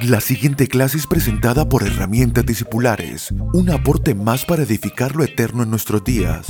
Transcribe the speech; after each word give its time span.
La 0.00 0.20
siguiente 0.20 0.66
clase 0.66 0.96
es 0.96 1.06
presentada 1.06 1.68
por 1.68 1.82
Herramientas 1.82 2.46
Discipulares, 2.46 3.32
un 3.52 3.70
aporte 3.70 4.14
más 4.14 4.44
para 4.44 4.62
edificar 4.62 5.14
lo 5.14 5.22
eterno 5.22 5.62
en 5.62 5.70
nuestros 5.70 6.02
días. 6.02 6.46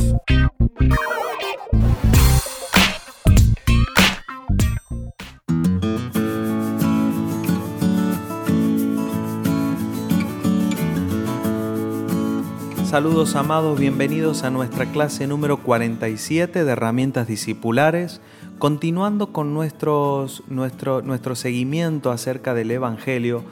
Saludos 12.84 13.36
amados, 13.36 13.78
bienvenidos 13.78 14.44
a 14.44 14.50
nuestra 14.50 14.92
clase 14.92 15.26
número 15.26 15.62
47 15.62 16.64
de 16.64 16.72
herramientas 16.72 17.26
discipulares, 17.26 18.20
continuando 18.62 19.32
con 19.32 19.54
nuestros, 19.54 20.44
nuestro, 20.46 21.02
nuestro 21.02 21.34
seguimiento 21.34 22.12
acerca 22.12 22.54
del 22.54 22.70
Evangelio. 22.70 23.42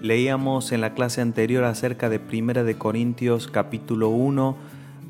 Leíamos 0.00 0.72
en 0.72 0.80
la 0.80 0.94
clase 0.94 1.20
anterior 1.20 1.64
acerca 1.64 2.08
de 2.08 2.18
1 2.18 2.64
de 2.64 2.78
Corintios 2.78 3.46
capítulo 3.46 4.08
1, 4.08 4.56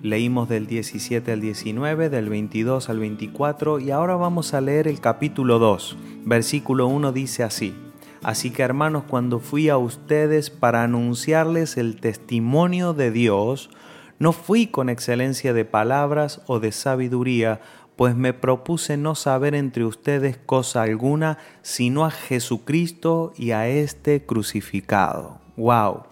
leímos 0.03 0.49
del 0.49 0.67
17 0.67 1.31
al 1.31 1.41
19, 1.41 2.11
del 2.11 2.31
22 2.31 2.91
al 2.91 2.99
24 2.99 3.79
y 3.79 3.93
ahora 3.93 4.17
vamos 4.17 4.55
a 4.55 4.61
leer 4.61 4.89
el 4.89 4.99
capítulo 4.99 5.61
2. 5.61 5.99
Versículo 6.25 6.89
1 6.89 7.13
dice 7.13 7.45
así. 7.45 7.77
Así 8.25 8.51
que 8.51 8.63
hermanos, 8.65 9.05
cuando 9.07 9.39
fui 9.39 9.69
a 9.69 9.77
ustedes 9.77 10.51
para 10.51 10.83
anunciarles 10.83 11.77
el 11.77 12.01
testimonio 12.01 12.93
de 12.93 13.13
Dios, 13.13 13.71
no 14.19 14.33
fui 14.33 14.67
con 14.67 14.89
excelencia 14.89 15.53
de 15.53 15.65
palabras 15.65 16.41
o 16.47 16.61
de 16.61 16.73
sabiduría, 16.73 17.61
pues 17.97 18.17
me 18.17 18.33
propuse 18.33 18.97
no 18.97 19.15
saber 19.15 19.55
entre 19.55 19.85
ustedes 19.85 20.37
cosa 20.37 20.83
alguna, 20.83 21.39
sino 21.63 22.05
a 22.05 22.11
Jesucristo 22.11 23.33
y 23.37 23.53
a 23.53 23.69
este 23.69 24.25
crucificado. 24.25 25.39
¡Wow! 25.57 26.05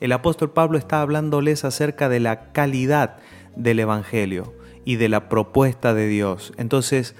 El 0.00 0.12
apóstol 0.12 0.50
Pablo 0.50 0.78
está 0.78 1.00
hablándoles 1.00 1.64
acerca 1.64 2.08
de 2.08 2.20
la 2.20 2.52
calidad 2.52 3.16
del 3.56 3.80
Evangelio 3.80 4.54
y 4.84 4.96
de 4.96 5.08
la 5.08 5.28
propuesta 5.28 5.92
de 5.92 6.06
Dios. 6.06 6.52
Entonces, 6.56 7.14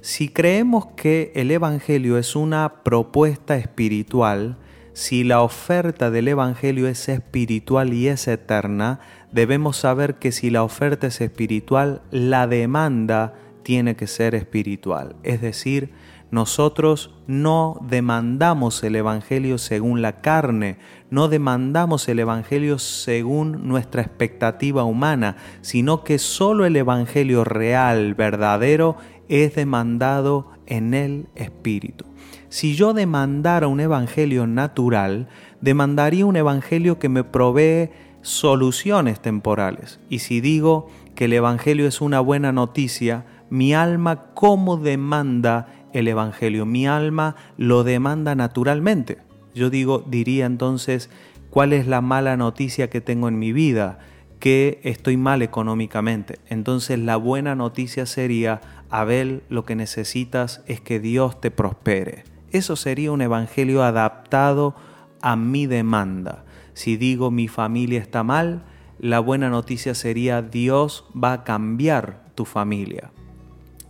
si 0.00 0.28
creemos 0.28 0.86
que 0.96 1.32
el 1.34 1.50
Evangelio 1.50 2.18
es 2.18 2.36
una 2.36 2.82
propuesta 2.82 3.56
espiritual, 3.56 4.58
si 4.92 5.24
la 5.24 5.40
oferta 5.40 6.10
del 6.10 6.28
Evangelio 6.28 6.88
es 6.88 7.08
espiritual 7.08 7.94
y 7.94 8.08
es 8.08 8.28
eterna, 8.28 9.00
debemos 9.32 9.78
saber 9.78 10.16
que 10.16 10.30
si 10.30 10.50
la 10.50 10.62
oferta 10.62 11.06
es 11.06 11.20
espiritual, 11.20 12.02
la 12.10 12.46
demanda 12.46 13.34
tiene 13.64 13.96
que 13.96 14.06
ser 14.06 14.36
espiritual. 14.36 15.16
Es 15.24 15.40
decir, 15.40 15.90
nosotros 16.30 17.14
no 17.26 17.78
demandamos 17.82 18.82
el 18.84 18.96
Evangelio 18.96 19.58
según 19.58 20.02
la 20.02 20.20
carne, 20.20 20.78
no 21.10 21.28
demandamos 21.28 22.08
el 22.08 22.18
Evangelio 22.20 22.78
según 22.78 23.66
nuestra 23.66 24.02
expectativa 24.02 24.84
humana, 24.84 25.36
sino 25.60 26.04
que 26.04 26.18
solo 26.18 26.64
el 26.64 26.76
Evangelio 26.76 27.44
real, 27.44 28.14
verdadero, 28.14 28.96
es 29.28 29.54
demandado 29.54 30.50
en 30.66 30.94
el 30.94 31.28
Espíritu. 31.34 32.04
Si 32.48 32.76
yo 32.76 32.94
demandara 32.94 33.66
un 33.66 33.80
evangelio 33.80 34.46
natural, 34.46 35.26
demandaría 35.60 36.24
un 36.24 36.36
evangelio 36.36 37.00
que 37.00 37.08
me 37.08 37.24
provee 37.24 37.90
soluciones 38.22 39.18
temporales. 39.18 39.98
Y 40.08 40.20
si 40.20 40.40
digo 40.40 40.88
que 41.16 41.24
el 41.24 41.32
evangelio 41.32 41.88
es 41.88 42.00
una 42.00 42.20
buena 42.20 42.52
noticia, 42.52 43.26
mi 43.54 43.72
alma 43.72 44.34
cómo 44.34 44.76
demanda 44.78 45.68
el 45.92 46.08
evangelio? 46.08 46.66
Mi 46.66 46.88
alma 46.88 47.36
lo 47.56 47.84
demanda 47.84 48.34
naturalmente. 48.34 49.18
Yo 49.54 49.70
digo, 49.70 50.02
diría 50.04 50.46
entonces, 50.46 51.08
¿cuál 51.50 51.72
es 51.72 51.86
la 51.86 52.00
mala 52.00 52.36
noticia 52.36 52.90
que 52.90 53.00
tengo 53.00 53.28
en 53.28 53.38
mi 53.38 53.52
vida? 53.52 54.00
Que 54.40 54.80
estoy 54.82 55.16
mal 55.16 55.40
económicamente. 55.40 56.40
Entonces 56.48 56.98
la 56.98 57.14
buena 57.14 57.54
noticia 57.54 58.06
sería, 58.06 58.60
Abel, 58.90 59.44
lo 59.48 59.64
que 59.64 59.76
necesitas 59.76 60.64
es 60.66 60.80
que 60.80 60.98
Dios 60.98 61.40
te 61.40 61.52
prospere. 61.52 62.24
Eso 62.50 62.74
sería 62.74 63.12
un 63.12 63.22
evangelio 63.22 63.84
adaptado 63.84 64.74
a 65.22 65.36
mi 65.36 65.66
demanda. 65.66 66.44
Si 66.72 66.96
digo 66.96 67.30
mi 67.30 67.46
familia 67.46 68.00
está 68.00 68.24
mal, 68.24 68.64
la 68.98 69.20
buena 69.20 69.48
noticia 69.48 69.94
sería 69.94 70.42
Dios 70.42 71.04
va 71.14 71.32
a 71.34 71.44
cambiar 71.44 72.24
tu 72.34 72.44
familia. 72.44 73.12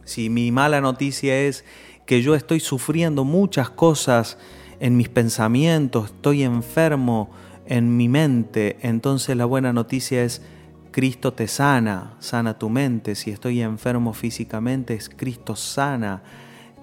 Si 0.04 0.31
mi 0.31 0.53
mala 0.53 0.81
noticia 0.81 1.41
es 1.41 1.65
que 2.06 2.22
yo 2.22 2.34
estoy 2.34 2.60
sufriendo 2.60 3.25
muchas 3.25 3.70
cosas 3.70 4.38
en 4.81 4.97
mis 4.97 5.09
pensamientos, 5.09 6.06
estoy 6.06 6.42
enfermo 6.42 7.31
en 7.66 7.97
mi 7.97 8.09
mente, 8.09 8.76
entonces 8.82 9.37
la 9.37 9.47
buena 9.47 9.72
noticia 9.72 10.22
es 10.22 10.43
Cristo 10.94 11.32
te 11.32 11.48
sana, 11.48 12.14
sana 12.20 12.56
tu 12.56 12.69
mente. 12.69 13.16
Si 13.16 13.32
estoy 13.32 13.62
enfermo 13.62 14.12
físicamente, 14.12 14.94
es 14.94 15.09
Cristo 15.09 15.56
sana, 15.56 16.22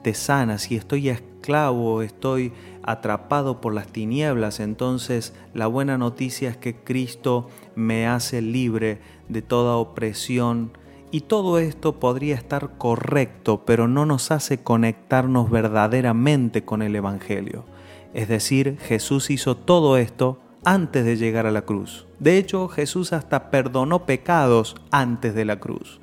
te 0.03 0.13
sana. 0.13 0.57
Si 0.57 0.75
estoy 0.75 1.07
esclavo, 1.07 2.01
estoy 2.01 2.51
atrapado 2.83 3.61
por 3.61 3.73
las 3.73 3.87
tinieblas, 3.87 4.59
entonces 4.59 5.33
la 5.53 5.67
buena 5.67 5.97
noticia 5.97 6.49
es 6.49 6.57
que 6.57 6.75
Cristo 6.75 7.47
me 7.75 8.05
hace 8.05 8.41
libre 8.41 8.99
de 9.29 9.41
toda 9.41 9.77
opresión. 9.77 10.73
Y 11.11 11.21
todo 11.21 11.59
esto 11.59 11.99
podría 11.99 12.35
estar 12.35 12.77
correcto, 12.77 13.63
pero 13.65 13.87
no 13.87 14.05
nos 14.05 14.31
hace 14.31 14.63
conectarnos 14.63 15.49
verdaderamente 15.51 16.63
con 16.63 16.81
el 16.81 16.95
Evangelio. 16.95 17.65
Es 18.13 18.29
decir, 18.29 18.77
Jesús 18.79 19.29
hizo 19.29 19.55
todo 19.55 19.97
esto 19.97 20.39
antes 20.63 21.03
de 21.03 21.17
llegar 21.17 21.45
a 21.45 21.51
la 21.51 21.63
cruz. 21.63 22.07
De 22.19 22.37
hecho, 22.37 22.67
Jesús 22.69 23.13
hasta 23.13 23.51
perdonó 23.51 24.05
pecados 24.05 24.75
antes 24.91 25.35
de 25.35 25.45
la 25.45 25.59
cruz. 25.59 25.99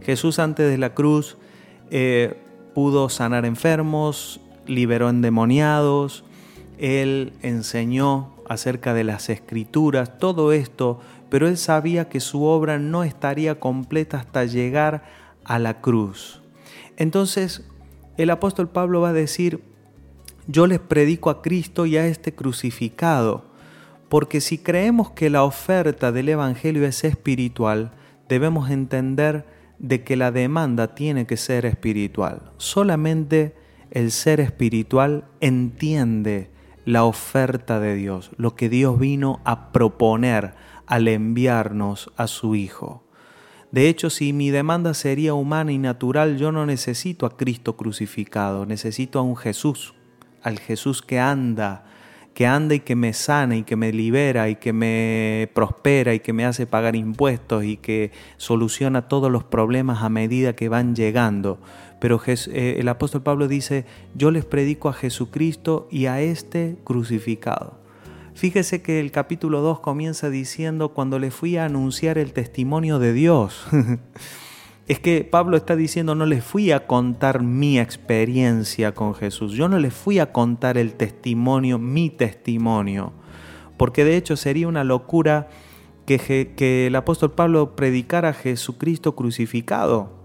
Jesús 0.00 0.38
antes 0.38 0.70
de 0.70 0.78
la 0.78 0.94
cruz 0.94 1.36
eh, 1.90 2.40
pudo 2.74 3.08
sanar 3.08 3.44
enfermos, 3.44 4.40
liberó 4.66 5.10
endemoniados, 5.10 6.24
él 6.78 7.32
enseñó 7.42 8.32
acerca 8.48 8.94
de 8.94 9.04
las 9.04 9.28
escrituras, 9.28 10.18
todo 10.18 10.52
esto, 10.52 11.00
pero 11.32 11.48
él 11.48 11.56
sabía 11.56 12.10
que 12.10 12.20
su 12.20 12.42
obra 12.44 12.78
no 12.78 13.04
estaría 13.04 13.58
completa 13.58 14.18
hasta 14.18 14.44
llegar 14.44 15.02
a 15.44 15.58
la 15.58 15.80
cruz. 15.80 16.42
Entonces, 16.98 17.64
el 18.18 18.28
apóstol 18.28 18.68
Pablo 18.68 19.00
va 19.00 19.08
a 19.08 19.14
decir, 19.14 19.62
yo 20.46 20.66
les 20.66 20.78
predico 20.78 21.30
a 21.30 21.40
Cristo 21.40 21.86
y 21.86 21.96
a 21.96 22.06
este 22.06 22.34
crucificado 22.34 23.50
porque 24.10 24.42
si 24.42 24.58
creemos 24.58 25.12
que 25.12 25.30
la 25.30 25.42
oferta 25.42 26.12
del 26.12 26.28
Evangelio 26.28 26.86
es 26.86 27.02
espiritual, 27.02 27.92
debemos 28.28 28.68
entender 28.68 29.46
de 29.78 30.04
que 30.04 30.16
la 30.16 30.32
demanda 30.32 30.94
tiene 30.94 31.24
que 31.24 31.38
ser 31.38 31.64
espiritual. 31.64 32.42
Solamente 32.58 33.56
el 33.90 34.10
ser 34.10 34.40
espiritual 34.40 35.24
entiende 35.40 36.50
la 36.84 37.04
oferta 37.04 37.80
de 37.80 37.94
Dios, 37.94 38.32
lo 38.36 38.54
que 38.54 38.68
Dios 38.68 38.98
vino 38.98 39.40
a 39.46 39.72
proponer 39.72 40.52
al 40.86 41.08
enviarnos 41.08 42.10
a 42.16 42.26
su 42.26 42.54
Hijo. 42.54 43.02
De 43.70 43.88
hecho, 43.88 44.10
si 44.10 44.32
mi 44.32 44.50
demanda 44.50 44.92
sería 44.92 45.34
humana 45.34 45.72
y 45.72 45.78
natural, 45.78 46.36
yo 46.36 46.52
no 46.52 46.66
necesito 46.66 47.24
a 47.24 47.36
Cristo 47.36 47.76
crucificado, 47.76 48.66
necesito 48.66 49.18
a 49.18 49.22
un 49.22 49.36
Jesús, 49.36 49.94
al 50.42 50.58
Jesús 50.58 51.00
que 51.00 51.18
anda 51.18 51.86
que 52.34 52.46
anda 52.46 52.74
y 52.74 52.80
que 52.80 52.96
me 52.96 53.12
sana 53.12 53.56
y 53.56 53.62
que 53.62 53.76
me 53.76 53.92
libera 53.92 54.48
y 54.48 54.56
que 54.56 54.72
me 54.72 55.50
prospera 55.54 56.14
y 56.14 56.20
que 56.20 56.32
me 56.32 56.44
hace 56.44 56.66
pagar 56.66 56.96
impuestos 56.96 57.64
y 57.64 57.76
que 57.76 58.10
soluciona 58.36 59.08
todos 59.08 59.30
los 59.30 59.44
problemas 59.44 60.02
a 60.02 60.08
medida 60.08 60.54
que 60.54 60.68
van 60.68 60.94
llegando. 60.94 61.60
Pero 62.00 62.20
eh, 62.26 62.76
el 62.78 62.88
apóstol 62.88 63.22
Pablo 63.22 63.48
dice, 63.48 63.84
yo 64.14 64.30
les 64.30 64.44
predico 64.44 64.88
a 64.88 64.94
Jesucristo 64.94 65.88
y 65.90 66.06
a 66.06 66.20
este 66.20 66.76
crucificado. 66.84 67.81
Fíjese 68.34 68.82
que 68.82 68.98
el 68.98 69.12
capítulo 69.12 69.60
2 69.60 69.80
comienza 69.80 70.30
diciendo, 70.30 70.90
cuando 70.90 71.18
le 71.18 71.30
fui 71.30 71.58
a 71.58 71.66
anunciar 71.66 72.18
el 72.18 72.32
testimonio 72.32 72.98
de 72.98 73.12
Dios. 73.12 73.66
es 74.88 74.98
que 75.00 75.24
Pablo 75.24 75.56
está 75.56 75.76
diciendo, 75.76 76.14
no 76.14 76.26
les 76.26 76.42
fui 76.42 76.72
a 76.72 76.86
contar 76.86 77.42
mi 77.42 77.78
experiencia 77.78 78.92
con 78.92 79.14
Jesús, 79.14 79.52
yo 79.52 79.68
no 79.68 79.78
les 79.78 79.92
fui 79.92 80.18
a 80.18 80.32
contar 80.32 80.78
el 80.78 80.94
testimonio, 80.94 81.78
mi 81.78 82.10
testimonio, 82.10 83.12
porque 83.76 84.04
de 84.04 84.16
hecho 84.16 84.36
sería 84.36 84.66
una 84.66 84.82
locura 84.82 85.48
que, 86.06 86.54
que 86.56 86.86
el 86.86 86.96
apóstol 86.96 87.32
Pablo 87.32 87.76
predicara 87.76 88.30
a 88.30 88.34
Jesucristo 88.34 89.14
crucificado. 89.14 90.22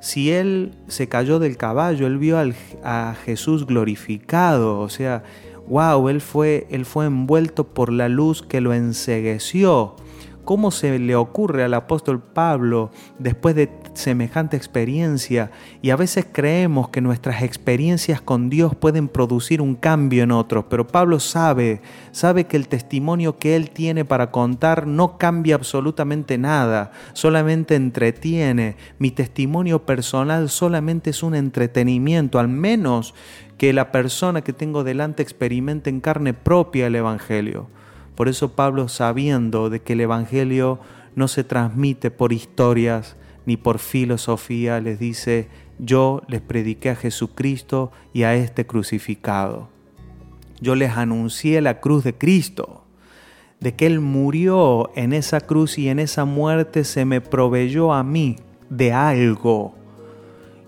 Si 0.00 0.32
él 0.32 0.74
se 0.88 1.08
cayó 1.08 1.38
del 1.38 1.56
caballo, 1.56 2.08
él 2.08 2.18
vio 2.18 2.36
a 2.82 3.14
Jesús 3.24 3.66
glorificado, 3.66 4.80
o 4.80 4.88
sea, 4.88 5.22
wow, 5.72 6.10
él 6.10 6.20
fue, 6.20 6.66
él 6.70 6.84
fue 6.84 7.06
envuelto 7.06 7.64
por 7.64 7.90
la 7.90 8.10
luz 8.10 8.42
que 8.42 8.60
lo 8.60 8.74
ensegueció 8.74 9.96
¿Cómo 10.44 10.72
se 10.72 10.98
le 10.98 11.14
ocurre 11.14 11.62
al 11.62 11.72
apóstol 11.72 12.20
Pablo 12.20 12.90
después 13.20 13.54
de 13.54 13.70
semejante 13.94 14.56
experiencia? 14.56 15.52
Y 15.82 15.90
a 15.90 15.96
veces 15.96 16.26
creemos 16.30 16.88
que 16.88 17.00
nuestras 17.00 17.42
experiencias 17.42 18.20
con 18.20 18.50
Dios 18.50 18.74
pueden 18.74 19.06
producir 19.06 19.60
un 19.60 19.76
cambio 19.76 20.24
en 20.24 20.32
otros, 20.32 20.64
pero 20.68 20.88
Pablo 20.88 21.20
sabe, 21.20 21.80
sabe 22.10 22.44
que 22.48 22.56
el 22.56 22.66
testimonio 22.66 23.38
que 23.38 23.54
él 23.54 23.70
tiene 23.70 24.04
para 24.04 24.32
contar 24.32 24.88
no 24.88 25.16
cambia 25.16 25.54
absolutamente 25.54 26.38
nada, 26.38 26.90
solamente 27.12 27.76
entretiene. 27.76 28.76
Mi 28.98 29.12
testimonio 29.12 29.86
personal 29.86 30.48
solamente 30.48 31.10
es 31.10 31.22
un 31.22 31.36
entretenimiento, 31.36 32.40
al 32.40 32.48
menos 32.48 33.14
que 33.58 33.72
la 33.72 33.92
persona 33.92 34.42
que 34.42 34.52
tengo 34.52 34.82
delante 34.82 35.22
experimente 35.22 35.88
en 35.88 36.00
carne 36.00 36.34
propia 36.34 36.88
el 36.88 36.96
Evangelio. 36.96 37.68
Por 38.14 38.28
eso 38.28 38.52
Pablo, 38.52 38.88
sabiendo 38.88 39.70
de 39.70 39.80
que 39.80 39.94
el 39.94 40.00
Evangelio 40.02 40.78
no 41.14 41.28
se 41.28 41.44
transmite 41.44 42.10
por 42.10 42.32
historias 42.32 43.16
ni 43.46 43.56
por 43.56 43.78
filosofía, 43.78 44.80
les 44.80 44.98
dice, 44.98 45.48
yo 45.78 46.22
les 46.28 46.40
prediqué 46.40 46.90
a 46.90 46.96
Jesucristo 46.96 47.90
y 48.12 48.22
a 48.22 48.34
este 48.34 48.66
crucificado. 48.66 49.68
Yo 50.60 50.74
les 50.74 50.96
anuncié 50.96 51.60
la 51.60 51.80
cruz 51.80 52.04
de 52.04 52.14
Cristo, 52.14 52.84
de 53.58 53.74
que 53.74 53.86
Él 53.86 54.00
murió 54.00 54.90
en 54.94 55.12
esa 55.12 55.40
cruz 55.40 55.78
y 55.78 55.88
en 55.88 55.98
esa 55.98 56.24
muerte 56.24 56.84
se 56.84 57.04
me 57.04 57.20
proveyó 57.20 57.92
a 57.92 58.04
mí 58.04 58.36
de 58.70 58.92
algo. 58.92 59.74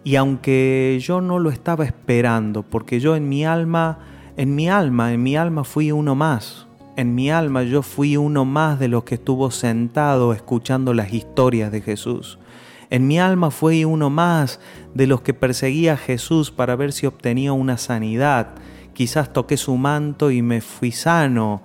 Y 0.03 0.17
aunque 0.17 0.99
yo 1.01 1.21
no 1.21 1.39
lo 1.39 1.51
estaba 1.51 1.85
esperando, 1.85 2.63
porque 2.63 3.01
yo 3.01 3.17
en 3.17 3.29
mi 3.29 3.45
alma, 3.45 3.99
en 4.37 4.55
mi 4.55 4.69
alma, 4.69 5.13
en 5.13 5.23
mi 5.23 5.37
alma 5.37 5.65
fui 5.65 5.93
uno 5.93 6.15
más, 6.15 6.64
en 6.97 7.15
mi 7.15 7.31
alma 7.31 7.63
yo 7.63 7.83
fui 7.83 8.17
uno 8.17 8.45
más 8.45 8.79
de 8.79 8.89
los 8.89 9.05
que 9.05 9.17
estuvo 9.17 9.51
sentado 9.51 10.33
escuchando 10.33 10.95
las 10.95 11.13
historias 11.13 11.73
de 11.73 11.81
Jesús. 11.81 12.39
En 12.91 13.07
mi 13.09 13.19
alma 13.19 13.51
fui 13.51 13.85
uno 13.85 14.11
más 14.11 14.61
de 14.95 15.07
los 15.07 15.23
que 15.23 15.35
perseguía 15.35 15.95
a 15.95 15.97
Jesús 15.97 16.51
para 16.51 16.77
ver 16.77 16.93
si 16.93 17.07
obtenía 17.07 17.53
una 17.53 17.79
sanidad. 17.79 18.51
Quizás 18.93 19.33
toqué 19.33 19.57
su 19.57 19.77
manto 19.77 20.31
y 20.31 20.43
me 20.43 20.61
fui 20.61 20.93
sano. 20.93 21.63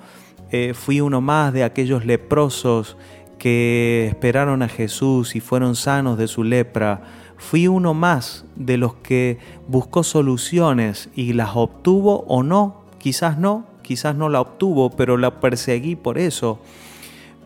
Eh, 0.52 0.74
fui 0.74 1.02
uno 1.02 1.22
más 1.22 1.54
de 1.54 1.64
aquellos 1.64 2.06
leprosos 2.06 2.98
que 3.38 4.08
esperaron 4.08 4.64
a 4.64 4.68
Jesús 4.68 5.36
y 5.36 5.40
fueron 5.40 5.76
sanos 5.76 6.18
de 6.18 6.28
su 6.28 6.44
lepra. 6.44 7.04
Fui 7.38 7.68
uno 7.68 7.94
más 7.94 8.46
de 8.56 8.78
los 8.78 8.96
que 8.96 9.38
buscó 9.68 10.04
soluciones 10.04 11.10
y 11.16 11.34
las 11.34 11.52
obtuvo 11.54 12.26
o 12.28 12.44
no, 12.44 12.84
quizás 12.98 13.38
no, 13.38 13.66
quizás 13.90 14.16
no 14.16 14.30
la 14.30 14.40
obtuvo, 14.40 14.92
pero 14.92 15.18
la 15.18 15.40
perseguí 15.40 15.96
por 15.96 16.20
eso. 16.20 16.60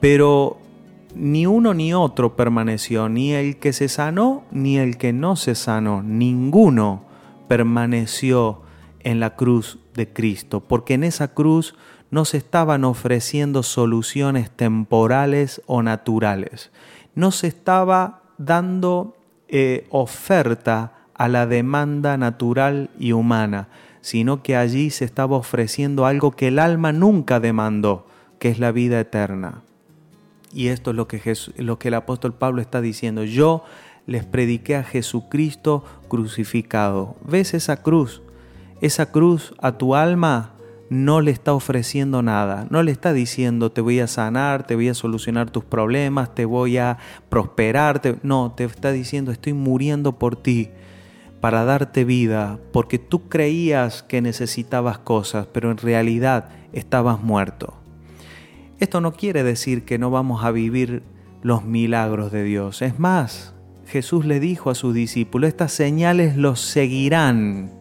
Pero 0.02 0.58
ni 1.16 1.46
uno 1.46 1.74
ni 1.74 1.94
otro 1.94 2.36
permaneció, 2.36 3.08
ni 3.08 3.32
el 3.32 3.56
que 3.60 3.72
se 3.72 3.88
sanó, 3.88 4.44
ni 4.52 4.78
el 4.78 4.98
que 4.98 5.14
no 5.14 5.38
se 5.38 5.56
sanó, 5.56 6.04
ninguno 6.04 7.06
permaneció 7.48 8.62
en 9.00 9.22
la 9.22 9.38
cruz 9.38 9.80
de 9.94 10.12
Cristo, 10.12 10.60
porque 10.60 10.96
en 10.96 11.06
esa 11.06 11.30
cruz 11.30 11.76
no 12.12 12.26
se 12.26 12.40
estaban 12.40 12.84
ofreciendo 12.84 13.64
soluciones 13.64 14.52
temporales 14.52 15.62
o 15.66 15.82
naturales, 15.82 16.74
no 17.16 17.32
se 17.32 17.48
estaba 17.48 18.24
dando 18.38 19.16
eh, 19.48 19.88
oferta 19.92 21.08
a 21.14 21.30
la 21.30 21.48
demanda 21.48 22.18
natural 22.18 22.90
y 23.00 23.14
humana, 23.14 23.70
sino 24.04 24.44
que 24.44 24.58
allí 24.58 24.90
se 24.90 25.06
estaba 25.06 25.38
ofreciendo 25.38 26.06
algo 26.06 26.32
que 26.32 26.50
el 26.50 26.60
alma 26.60 26.92
nunca 26.92 27.40
demandó, 27.40 28.06
que 28.38 28.50
es 28.50 28.60
la 28.60 28.74
vida 28.74 29.00
eterna. 29.00 29.64
Y 30.54 30.68
esto 30.68 30.92
es 30.92 30.98
lo 30.98 31.08
que, 31.08 31.36
lo 31.56 31.80
que 31.80 31.88
el 31.88 31.94
apóstol 31.94 32.34
Pablo 32.34 32.62
está 32.62 32.82
diciendo. 32.82 33.24
Yo 33.24 33.64
les 34.06 34.26
prediqué 34.26 34.76
a 34.76 34.84
Jesucristo 34.84 35.86
crucificado. 36.10 37.16
¿Ves 37.26 37.54
esa 37.54 37.82
cruz? 37.82 38.22
Esa 38.82 39.10
cruz 39.10 39.56
a 39.60 39.78
tu 39.78 39.96
alma 39.96 40.52
no 40.90 41.22
le 41.22 41.32
está 41.32 41.54
ofreciendo 41.54 42.22
nada, 42.22 42.68
no 42.70 42.84
le 42.84 42.92
está 42.92 43.14
diciendo 43.14 43.72
te 43.72 43.80
voy 43.80 44.02
a 44.02 44.08
sanar, 44.08 44.68
te 44.68 44.76
voy 44.76 44.90
a 44.90 44.94
solucionar 44.94 45.50
tus 45.50 45.64
problemas, 45.64 46.36
te 46.36 46.44
voy 46.44 46.78
a 46.78 46.98
prosperar, 47.30 48.02
no, 48.22 48.54
te 48.56 48.66
está 48.66 48.92
diciendo 48.92 49.32
estoy 49.32 49.54
muriendo 49.54 50.20
por 50.20 50.36
ti, 50.36 50.70
para 51.44 51.66
darte 51.66 52.06
vida, 52.06 52.58
porque 52.72 53.00
tú 53.00 53.28
creías 53.28 54.02
que 54.02 54.22
necesitabas 54.22 55.00
cosas, 55.00 55.46
pero 55.46 55.72
en 55.72 55.78
realidad 55.78 56.48
estabas 56.72 57.22
muerto. 57.22 57.74
Esto 58.80 59.02
no 59.02 59.12
quiere 59.12 59.44
decir 59.44 59.84
que 59.84 59.98
no 59.98 60.10
vamos 60.10 60.46
a 60.46 60.52
vivir 60.52 61.04
los 61.42 61.66
milagros 61.66 62.32
de 62.32 62.46
Dios. 62.46 62.82
Es 62.82 62.98
más, 62.98 63.54
Jesús 63.86 64.24
le 64.24 64.40
dijo 64.40 64.70
a 64.70 64.76
sus 64.76 64.94
discípulos, 64.94 65.50
estas 65.50 65.74
señales 65.74 66.38
los 66.38 66.62
seguirán 66.62 67.72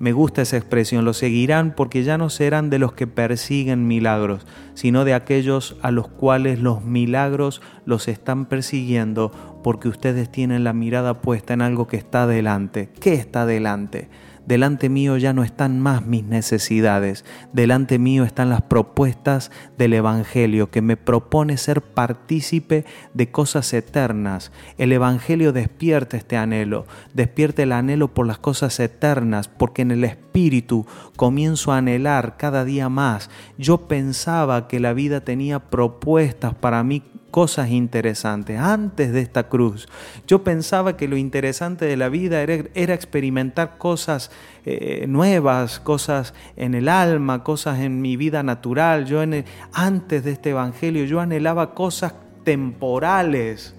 me 0.00 0.12
gusta 0.12 0.40
esa 0.40 0.56
expresión, 0.56 1.04
los 1.04 1.18
seguirán 1.18 1.74
porque 1.76 2.02
ya 2.02 2.16
no 2.16 2.30
serán 2.30 2.70
de 2.70 2.78
los 2.78 2.94
que 2.94 3.06
persiguen 3.06 3.86
milagros, 3.86 4.46
sino 4.72 5.04
de 5.04 5.12
aquellos 5.12 5.76
a 5.82 5.90
los 5.90 6.08
cuales 6.08 6.58
los 6.58 6.82
milagros 6.82 7.60
los 7.84 8.08
están 8.08 8.46
persiguiendo 8.46 9.30
porque 9.62 9.88
ustedes 9.88 10.32
tienen 10.32 10.64
la 10.64 10.72
mirada 10.72 11.20
puesta 11.20 11.52
en 11.52 11.60
algo 11.60 11.86
que 11.86 11.98
está 11.98 12.26
delante. 12.26 12.88
¿Qué 12.98 13.12
está 13.12 13.44
delante? 13.44 14.08
Delante 14.46 14.88
mío 14.88 15.16
ya 15.16 15.32
no 15.32 15.44
están 15.44 15.80
más 15.80 16.06
mis 16.06 16.24
necesidades, 16.24 17.24
delante 17.52 17.98
mío 17.98 18.24
están 18.24 18.50
las 18.50 18.62
propuestas 18.62 19.50
del 19.78 19.92
Evangelio 19.92 20.70
que 20.70 20.82
me 20.82 20.96
propone 20.96 21.56
ser 21.56 21.82
partícipe 21.82 22.84
de 23.14 23.30
cosas 23.30 23.72
eternas. 23.72 24.52
El 24.78 24.92
Evangelio 24.92 25.52
despierta 25.52 26.16
este 26.16 26.36
anhelo, 26.36 26.86
despierta 27.14 27.62
el 27.62 27.72
anhelo 27.72 28.14
por 28.14 28.26
las 28.26 28.38
cosas 28.38 28.78
eternas, 28.80 29.48
porque 29.48 29.82
en 29.82 29.90
el 29.90 30.04
Espíritu 30.04 30.86
comienzo 31.16 31.72
a 31.72 31.78
anhelar 31.78 32.36
cada 32.36 32.64
día 32.64 32.88
más. 32.88 33.30
Yo 33.58 33.88
pensaba 33.88 34.68
que 34.68 34.80
la 34.80 34.92
vida 34.92 35.22
tenía 35.22 35.58
propuestas 35.58 36.54
para 36.54 36.82
mí 36.82 37.02
cosas 37.30 37.70
interesantes 37.70 38.58
antes 38.58 39.12
de 39.12 39.20
esta 39.20 39.48
cruz. 39.48 39.88
Yo 40.26 40.44
pensaba 40.44 40.96
que 40.96 41.08
lo 41.08 41.16
interesante 41.16 41.84
de 41.84 41.96
la 41.96 42.08
vida 42.08 42.42
era, 42.42 42.94
experimentar 42.94 43.78
cosas 43.78 44.30
eh, 44.64 45.06
nuevas, 45.08 45.80
cosas 45.80 46.34
en 46.56 46.74
el 46.74 46.88
alma, 46.88 47.42
cosas 47.44 47.80
en 47.80 48.00
mi 48.00 48.16
vida 48.16 48.42
natural. 48.42 49.06
Yo 49.06 49.22
en 49.22 49.44
antes 49.72 50.24
de 50.24 50.32
este 50.32 50.50
evangelio 50.50 51.04
yo 51.04 51.20
anhelaba 51.20 51.74
cosas 51.74 52.14
temporales. 52.44 53.74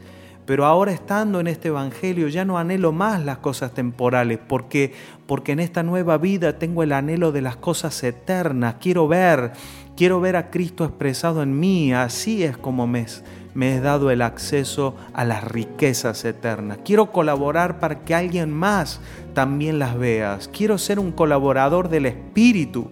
Pero 0.52 0.66
ahora 0.66 0.92
estando 0.92 1.40
en 1.40 1.48
este 1.48 1.70
evangelio 1.70 2.28
ya 2.28 2.44
no 2.44 2.58
anhelo 2.58 2.92
más 2.92 3.24
las 3.24 3.38
cosas 3.38 3.74
temporales, 3.74 4.38
porque 4.50 4.92
porque 5.26 5.54
en 5.54 5.62
esta 5.62 5.82
nueva 5.82 6.18
vida 6.18 6.60
tengo 6.60 6.84
el 6.84 6.92
anhelo 6.92 7.32
de 7.32 7.40
las 7.40 7.56
cosas 7.56 8.04
eternas. 8.04 8.76
Quiero 8.82 9.08
ver, 9.08 9.54
quiero 9.96 10.20
ver 10.20 10.36
a 10.36 10.50
Cristo 10.50 10.84
expresado 10.84 11.42
en 11.42 11.58
mí. 11.58 11.94
Así 11.94 12.44
es 12.44 12.58
como 12.58 12.86
me 12.86 13.06
me 13.54 13.80
dado 13.80 14.12
el 14.12 14.22
acceso 14.22 14.98
a 15.14 15.24
las 15.24 15.42
riquezas 15.46 16.26
eternas. 16.26 16.80
Quiero 16.84 17.14
colaborar 17.14 17.80
para 17.80 18.02
que 18.02 18.14
alguien 18.14 18.52
más 18.52 19.00
también 19.34 19.80
las 19.80 19.98
veas. 19.98 20.50
Quiero 20.50 20.78
ser 20.78 21.00
un 21.00 21.14
colaborador 21.14 21.88
del 21.88 22.08
Espíritu. 22.08 22.92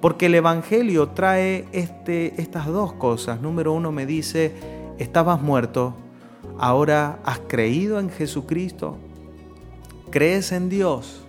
Porque 0.00 0.26
el 0.26 0.36
Evangelio 0.36 1.08
trae 1.08 1.64
este, 1.72 2.40
estas 2.40 2.66
dos 2.66 2.92
cosas. 2.92 3.40
Número 3.40 3.72
uno 3.72 3.90
me 3.90 4.06
dice, 4.06 4.54
estabas 4.98 5.42
muerto, 5.42 5.96
ahora 6.58 7.20
has 7.24 7.40
creído 7.40 7.98
en 8.00 8.10
Jesucristo, 8.10 8.98
crees 10.10 10.52
en 10.52 10.68
Dios, 10.68 11.24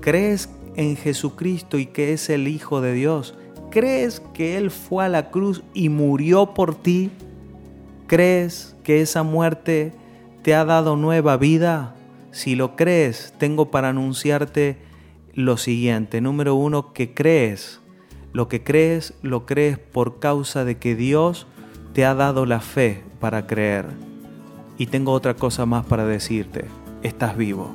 crees 0.00 0.48
en 0.76 0.96
Jesucristo 0.96 1.78
y 1.78 1.86
que 1.86 2.12
es 2.12 2.30
el 2.30 2.48
Hijo 2.48 2.80
de 2.80 2.92
Dios, 2.92 3.34
crees 3.70 4.20
que 4.34 4.56
Él 4.56 4.70
fue 4.70 5.04
a 5.04 5.08
la 5.08 5.30
cruz 5.30 5.62
y 5.74 5.88
murió 5.88 6.54
por 6.54 6.74
ti 6.74 7.10
¿Crees 8.10 8.74
que 8.82 9.02
esa 9.02 9.22
muerte 9.22 9.92
te 10.42 10.56
ha 10.56 10.64
dado 10.64 10.96
nueva 10.96 11.36
vida? 11.36 11.94
Si 12.32 12.56
lo 12.56 12.74
crees, 12.74 13.32
tengo 13.38 13.70
para 13.70 13.90
anunciarte 13.90 14.78
lo 15.32 15.56
siguiente. 15.56 16.20
Número 16.20 16.56
uno, 16.56 16.92
que 16.92 17.14
crees. 17.14 17.78
Lo 18.32 18.48
que 18.48 18.64
crees, 18.64 19.14
lo 19.22 19.46
crees 19.46 19.78
por 19.78 20.18
causa 20.18 20.64
de 20.64 20.76
que 20.76 20.96
Dios 20.96 21.46
te 21.92 22.04
ha 22.04 22.16
dado 22.16 22.46
la 22.46 22.58
fe 22.58 23.04
para 23.20 23.46
creer. 23.46 24.09
Y 24.80 24.86
tengo 24.86 25.12
otra 25.12 25.34
cosa 25.34 25.66
más 25.66 25.84
para 25.84 26.06
decirte. 26.06 26.64
Estás 27.02 27.36
vivo. 27.36 27.70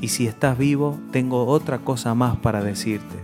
Y 0.00 0.06
si 0.06 0.28
estás 0.28 0.56
vivo, 0.56 0.96
tengo 1.10 1.46
otra 1.46 1.80
cosa 1.80 2.14
más 2.14 2.36
para 2.36 2.62
decirte. 2.62 3.16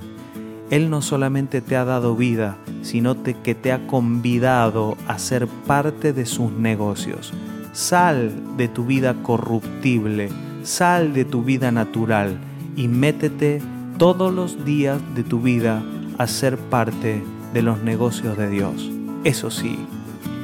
Él 0.71 0.91
no 0.91 1.01
solamente 1.01 1.61
te 1.61 1.77
ha 1.77 1.85
dado 1.85 2.17
vida, 2.17 2.57
sino 2.83 3.23
que 3.23 3.55
te 3.55 3.71
ha 3.71 3.87
convidado 3.87 4.97
a 5.07 5.21
ser 5.21 5.47
parte 5.47 6.13
de 6.13 6.27
sus 6.27 6.51
negocios. 6.51 7.33
Sal 7.73 8.33
de 8.57 8.67
tu 8.67 8.85
vida 8.85 9.15
corruptible, 9.23 10.31
sal 10.65 11.15
de 11.15 11.25
tu 11.25 11.45
vida 11.45 11.71
natural 11.71 12.37
y 12.75 12.89
métete 12.89 13.63
todos 13.97 14.35
los 14.35 14.65
días 14.65 15.01
de 15.15 15.23
tu 15.23 15.41
vida 15.41 15.85
a 16.19 16.27
ser 16.27 16.59
parte 16.59 17.23
de 17.55 17.63
los 17.63 17.81
negocios 17.81 18.37
de 18.37 18.51
Dios. 18.51 18.91
Eso 19.23 19.53
sí, 19.53 19.79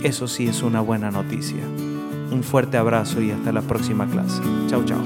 Eso 0.04 0.28
sí 0.28 0.46
es 0.46 0.62
una 0.62 0.82
buena 0.82 1.10
noticia. 1.10 1.64
Un 2.30 2.42
fuerte 2.42 2.76
abrazo 2.76 3.20
y 3.20 3.30
hasta 3.30 3.52
la 3.52 3.62
próxima 3.62 4.06
clase. 4.06 4.42
Chao, 4.68 4.84
chao. 4.84 5.04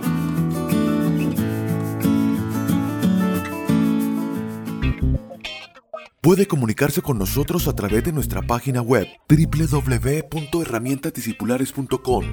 Puede 6.28 6.44
comunicarse 6.46 7.00
con 7.00 7.16
nosotros 7.16 7.68
a 7.68 7.72
través 7.72 8.04
de 8.04 8.12
nuestra 8.12 8.42
página 8.42 8.82
web 8.82 9.08
www.herramientadiscipulares.com 9.30 12.24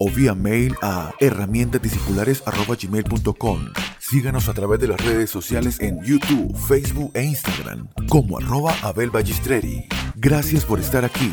o 0.00 0.10
vía 0.10 0.34
mail 0.34 0.74
a 0.82 1.12
herramientadiscipulares.gmail.com. 1.20 3.60
Síganos 4.00 4.48
a 4.48 4.54
través 4.54 4.80
de 4.80 4.88
las 4.88 5.00
redes 5.00 5.30
sociales 5.30 5.78
en 5.78 6.02
YouTube, 6.02 6.52
Facebook 6.66 7.12
e 7.14 7.22
Instagram 7.22 7.86
como 8.08 8.38
arroba 8.38 8.74
Abel 8.82 9.12
Gracias 10.16 10.64
por 10.64 10.80
estar 10.80 11.04
aquí. 11.04 11.32